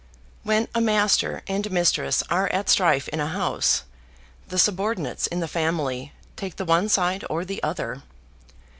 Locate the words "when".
0.41-0.67